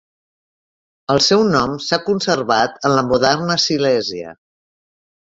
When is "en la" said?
2.91-3.07